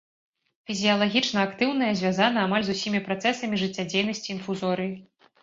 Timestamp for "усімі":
2.77-3.03